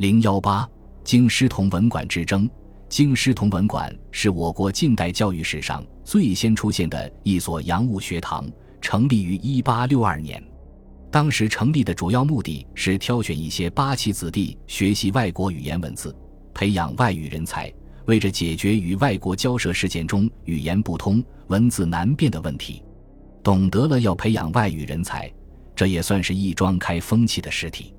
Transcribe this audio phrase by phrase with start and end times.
[0.00, 0.66] 零幺八，
[1.04, 2.48] 京师同文馆之争。
[2.88, 8.50] 京师同文馆是我国近代教育史上最先出现的一所洋务学堂，
[8.80, 10.42] 成立于一八六二年。
[11.10, 16.16] 当时成立的主要目的是挑选一些八旗子弟学习外国语言文字，
[16.54, 17.70] 培养外语人才，
[18.06, 22.82] 为着解决与外国交涉事件中语言不通、文字难辨的问题。
[23.42, 25.30] 懂得了要培养外语人才，
[25.76, 27.92] 这也算是一桩开风气的实体。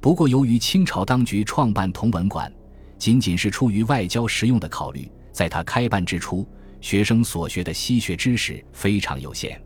[0.00, 2.52] 不过，由于清朝当局创办同文馆，
[2.98, 6.46] 仅仅是出于外交实用的考虑，在他开办之初，
[6.80, 9.60] 学生所学的西学知识非常有限。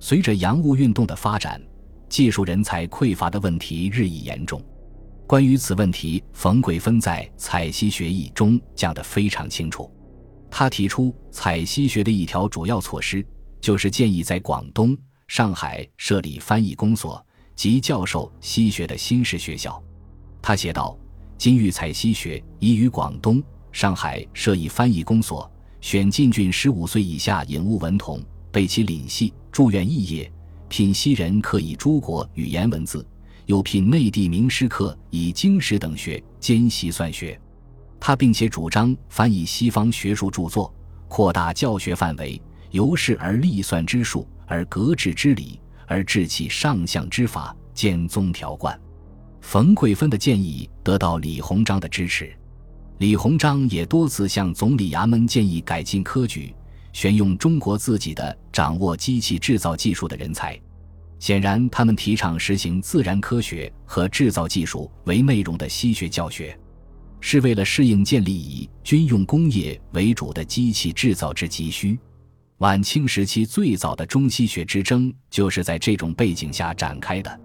[0.00, 1.60] 随着洋务运动的发展，
[2.08, 4.64] 技术人才匮乏的问题日益严重。
[5.26, 9.90] 关于此问题，冯桂芬在《采西学议》中讲得非常清楚。
[10.48, 13.26] 他提出采西学的一条主要措施，
[13.60, 14.96] 就是建议在广东、
[15.26, 17.25] 上海设立翻译公所。
[17.56, 19.82] 及教授西学的新式学校，
[20.42, 20.96] 他写道
[21.38, 23.42] ：“金玉采西学，已于广东、
[23.72, 30.30] 上海设一翻译公所，选进郡十五岁以下引物文童，备其领系，助愿译业。
[30.68, 33.06] 聘西人可以诸国语言文字，
[33.46, 37.40] 又聘内地名师课以经史等学兼习算学。”
[37.98, 40.72] 他并且主张翻译西方学术著作，
[41.08, 45.58] 扩大教学范围，由是而立算之术，而格致之理。
[45.86, 48.78] 而制其上相之法，兼宗条贯。
[49.40, 52.32] 冯桂芬的建议得到李鸿章的支持，
[52.98, 56.54] 李鸿章也多次向总理衙门建议改进科举，
[56.92, 60.58] 选用中国自己的掌握机器制造技术的人才。
[61.18, 66.58] 显然，他们提倡实行自然科学和制造技术为内容的西学教学，
[67.20, 71.98] 是为了适应建立以军用工业为主的机器制造之急需。
[72.58, 77.40] 晚清时期最早的中西学之争，就是在这种背景下展开的。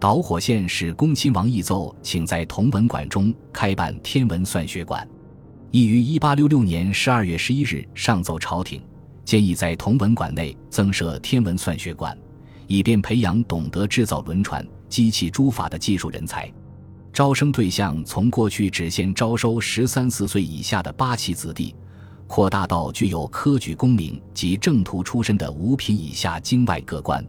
[0.00, 5.06] 导火线是恭亲王奕奏请在同文馆中开办天文算学馆，
[5.70, 8.82] 已于一八六六年十二月十一日上奏朝廷，
[9.26, 12.16] 建议在同文馆内增设天文算学馆，
[12.66, 16.50] 以便培养懂得制造轮船、机器诸法的技术人才。
[17.12, 21.74] 招生对象从过去只限招收十三四岁以下的八旗子弟。
[22.26, 27.24] 扩大到具有科举功名及正途出身的五品以下京外各官。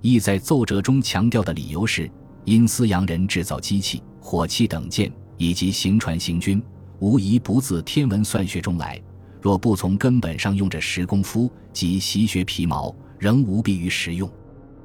[0.00, 2.10] 意在奏折中强调的理由是：
[2.44, 6.62] 因思洋人制造机器、火器等件以及行船行军，
[7.00, 9.00] 无疑不自天文算学中来。
[9.40, 14.30] 若不从根本上用着实功夫及习学皮毛，仍无弊于实用。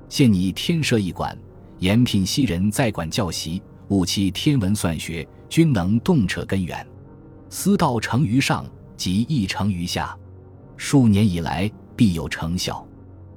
[0.10, 1.38] 现拟天设一馆，
[1.80, 6.86] 延聘西人在馆教习，务其天文算学均能洞彻根源，
[7.50, 8.66] 思道成于上。
[8.96, 10.18] 即一成于下，
[10.78, 12.86] 数年以来必有成效。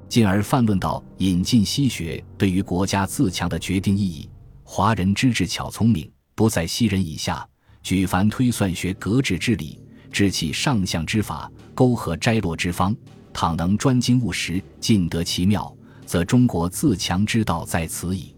[0.08, 4.28] 进而泛论到引进西学对于国家自强的决定意义。
[4.62, 7.46] 华人知智巧聪明，不在西人以下。
[7.82, 9.80] 举凡推算学格致之理，
[10.10, 12.96] 知其上相之法，沟合摘落之方，
[13.32, 15.72] 倘能专精务实，尽得其妙，
[16.04, 18.34] 则中国自强之道在此矣。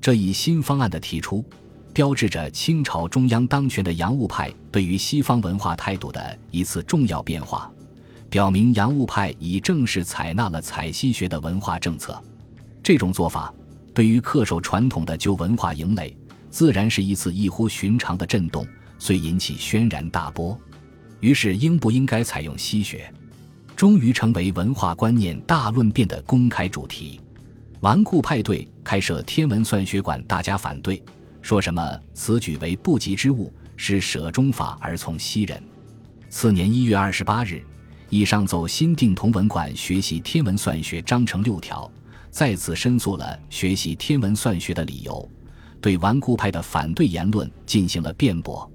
[0.00, 1.44] 这一新方案的提出。
[1.92, 7.70] 标志着清朝中央当权的洋务派对于西方文化态度的一次重要变化，
[8.30, 12.18] 表明洋务派已正式采纳了采西学的文化政策。
[12.82, 13.52] 这种做法
[13.92, 16.16] 对于恪守传统的旧文化营垒，
[16.48, 18.66] 自然是一次异乎寻常的震动，
[18.98, 20.58] 遂引起轩然大波。
[21.20, 23.12] 于是，应不应该采用西学，
[23.76, 27.20] 终于成为文化观念大论辩的公开主题。
[27.80, 31.02] 顽固派对开设天文算学馆，大家反对。
[31.42, 35.60] 说什么此举为不吉之物，是舍中法而从西人。
[36.30, 37.62] 次年一月二十八日，
[38.08, 41.90] 以上奏新定同文馆学习天文算学章程六条，
[42.30, 45.28] 再次申诉了学习天文算学的理由，
[45.80, 48.70] 对顽固派的反对言论进行了辩驳。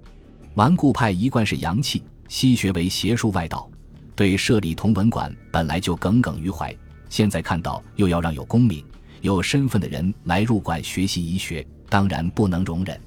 [0.56, 3.70] 顽固派一贯是洋气，西学为邪术外道，
[4.14, 6.76] 对设立同文馆本来就耿耿于怀，
[7.10, 8.84] 现在看到又要让有功名、
[9.22, 11.66] 有身份的人来入馆学习医学。
[11.90, 13.00] 当然不能容忍，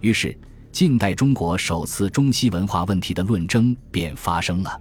[0.00, 0.36] 于是
[0.70, 4.80] 近代中国首次中西文化问题的论争便发生了。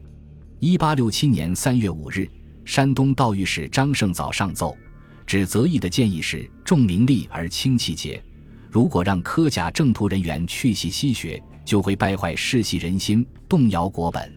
[0.60, 2.30] 一八六七年三月五日，
[2.66, 4.78] 山东道御史张胜藻上奏，
[5.26, 8.24] 指择议的建议是重名利而轻气节，
[8.70, 14.32] 如果让科甲正途人员去习西学，就会败坏世袭人心，动摇国本。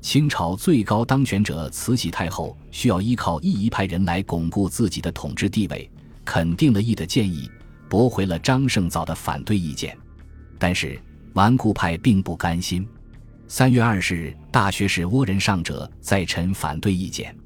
[0.00, 5.88] 清朝最高当权者慈禧太后需要依靠义一派人来巩固自己的统治地位，
[6.24, 7.48] 肯定了义的建议。
[7.92, 9.94] 驳回了张胜藻的反对意见，
[10.58, 10.98] 但是
[11.34, 12.88] 顽固派并不甘心。
[13.48, 17.36] 三月二十日，大学士倭人上者在陈反对意见。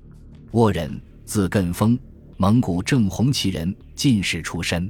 [0.52, 1.98] 倭人字艮峰，
[2.37, 4.88] 蒙古正红旗人，进士出身。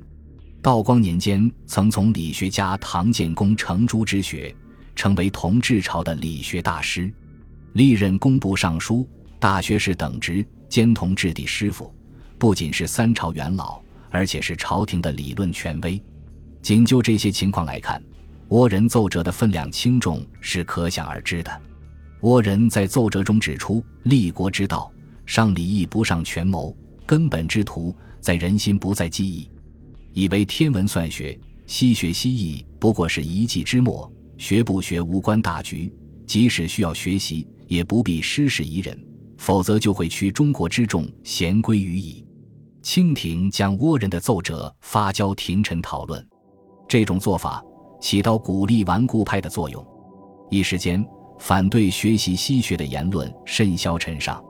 [0.61, 4.55] 道光年间曾从理学家唐建功程朱之学，
[4.95, 7.11] 成为同治朝的理学大师，
[7.73, 9.09] 历任工部尚书、
[9.41, 11.91] 大学士等职，兼同治帝师傅。
[12.37, 13.81] 不仅是三朝元老，
[14.17, 16.03] 而且是朝廷的理论权威。
[16.63, 18.03] 仅就这些情况来看，
[18.49, 21.61] 倭人奏折的分量轻重是可想而知的。
[22.23, 24.91] 倭人在奏折中指出：“立国之道，
[25.27, 26.75] 上礼义不上权谋，
[27.05, 29.51] 根本之徒在人心，不在技艺。
[30.15, 35.93] 以为天文算学、西学西艺不过是一技之末，学不学无关大局。
[36.27, 38.99] 即使需要学习，也不必失事宜人，
[39.37, 42.25] 否则就会屈中国之众，咸归于矣。”
[42.87, 46.25] 清廷将倭人的奏折发交廷臣讨论，
[46.87, 47.61] 这种做法
[48.01, 49.85] 起到鼓励顽固派的作用。
[50.51, 51.05] 一时间，
[51.37, 54.41] 反对学习西学的言论甚嚣尘上。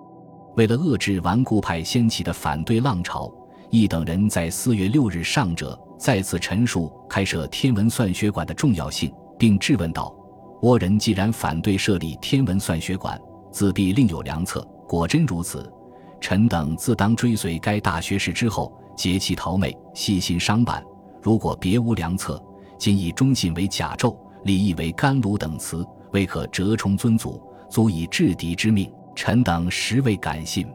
[0.54, 3.32] 为了遏制顽固派掀起的反对浪潮，
[3.70, 10.14] 一等人在四月六日上折再次陈述开设天文算学馆的重要性，并质问道
[10.60, 13.18] ：“倭人既然反对设立天文算学馆，
[13.50, 14.60] 自必另有良策。
[14.86, 15.72] 果真如此？”
[16.20, 20.82] 臣等自当追随该大学士之后，结其陶媚，细心商办。
[21.22, 22.42] 如果别无良策，
[22.78, 28.90] 今以忠信为甲胄，礼义为甘露等词，未可折冲尊祖，足以制敌之命。
[29.14, 30.66] 臣等实未敢信。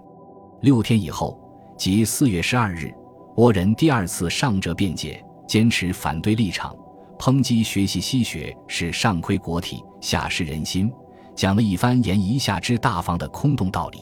[0.61, 1.39] 六天以后，
[1.77, 2.91] 即四月十二日，
[3.35, 6.75] 倭人第二次上折辩解，坚持反对立场，
[7.19, 10.91] 抨击学习西学是上窥国体，下失人心，
[11.35, 13.99] 讲了一番言一下之大方的空洞道理。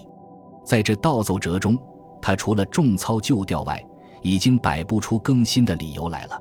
[0.70, 1.76] 在这道奏折中，
[2.22, 3.84] 他除了重操旧调外，
[4.22, 6.40] 已经摆不出更新的理由来了。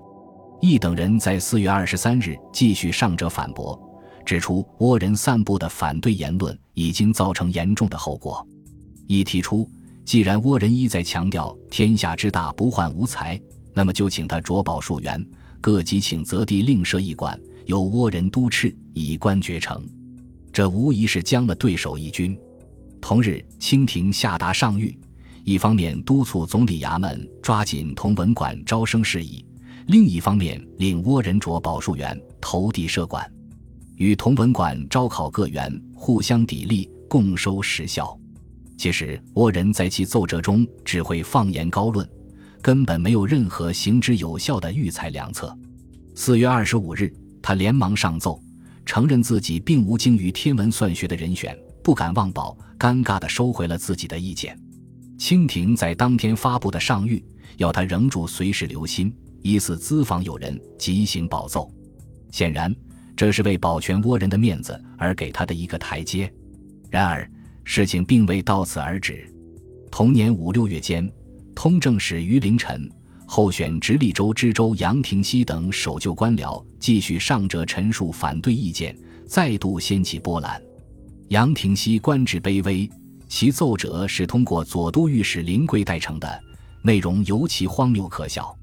[0.61, 3.81] 一等人在四月二十三日继续上折反驳，
[4.27, 8.47] 指出倭人散布的反对言论已经造成严重的后果。
[9.07, 9.67] 一提出，
[10.05, 13.41] 既然倭人一再强调天下之大不患无才，
[13.73, 15.27] 那么就请他着宝数员，
[15.59, 19.83] 各级请择地另设一馆，由倭人督斥，以官绝成。
[20.53, 22.39] 这无疑是将了对手一军。
[23.01, 24.97] 同日，清廷下达上谕，
[25.45, 29.45] 一方面督促总理衙门抓紧同文馆招生事宜，
[29.87, 33.31] 另一方面令倭人着宝树员投递设馆，
[33.97, 38.19] 与同文馆招考各员互相砥砺，共收实效。
[38.77, 42.09] 其实，倭人在其奏折中只会放言高论，
[42.61, 45.57] 根本没有任何行之有效的育才良策。
[46.15, 47.13] 四月二十五日，
[47.43, 48.41] 他连忙上奏，
[48.85, 51.59] 承认自己并无精于天文算学的人选。
[51.89, 54.55] 不敢妄保，尴尬地收回了自己的意见。
[55.17, 57.25] 清廷在当天发布的上谕，
[57.57, 61.73] 要他仍住随时留心，疑似资访有人，即行保奏。
[62.31, 62.77] 显然，
[63.17, 66.31] 这是为保全倭人的面子而给他的一个台阶。
[66.91, 67.27] 然而，
[67.65, 69.27] 事情并未到此而止。
[69.91, 71.11] 同年五六月间，
[71.55, 72.87] 通政使于凌晨
[73.27, 78.95] 候选直隶州知州杨廷锡等守旧官僚继续上折陈述反对意见，
[79.27, 80.61] 再度掀起波澜。
[81.29, 82.91] 杨廷锡官职卑微，
[83.29, 86.43] 其奏折是通过左都御史林贵代成的，
[86.81, 88.57] 内容尤其荒谬可笑。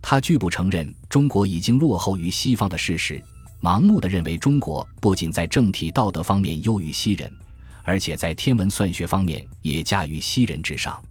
[0.00, 3.20] 他拒不承认中国已经落后于西方的事实，
[3.60, 7.28] 盲目的认为中国不仅在政体道德方面优于西人，
[7.82, 11.02] 而且在天文算学方面也驾于西人之上。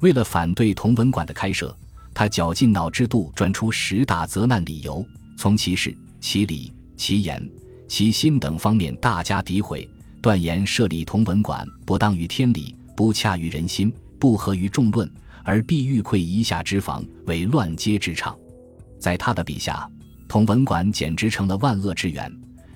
[0.00, 1.76] 为了反对同文馆的开设，
[2.12, 5.06] 他绞尽脑汁度转出十大责难理由，
[5.36, 7.48] 从其事、其理、其言、
[7.86, 9.88] 其心等方面大加诋毁。
[10.20, 15.10] 断言设立同文馆不当于天理，不恰于人心，不合于众论，
[15.42, 18.36] 而必欲溃一下之防，为乱阶之场。
[18.98, 19.88] 在他的笔下，
[20.28, 22.30] 同文馆简直成了万恶之源，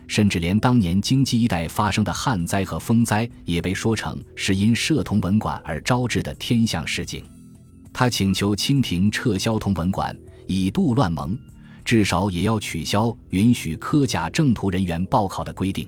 [0.07, 7.23] 甚至连当年京畿一带发生的旱灾和风灾，也被说成是因设同文馆而招致的天象示警。
[7.93, 11.39] 他请求清廷撤销同文馆，以杜乱盟，
[11.85, 15.87] 至少也要取消允许科甲正途人员报考的规定。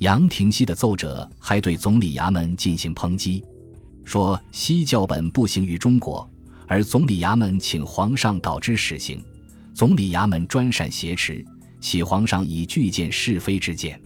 [0.00, 3.44] 杨廷锡的奏折还对总理衙门进行抨击，
[4.02, 6.28] 说西教本不行于中国，
[6.66, 9.22] 而总理衙门请皇上导之实行，
[9.74, 11.44] 总理衙门专擅挟持，
[11.82, 14.00] 启皇上以拒见是非之见。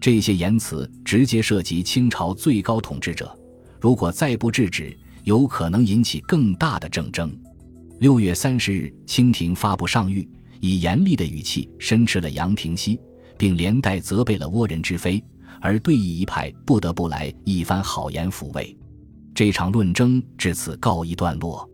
[0.00, 3.32] 这些言辞直接涉及清朝最高统治者，
[3.80, 7.32] 如果再不制止，有可能引起更大的政争。
[8.00, 10.26] 六月三十日，清廷发布上谕，
[10.58, 12.98] 以严厉的语气申斥了杨廷锡。
[13.38, 15.22] 并连带责备了倭人之非，
[15.60, 18.76] 而对弈一派不得不来一番好言抚慰。
[19.34, 21.66] 这场论争至此告一段落。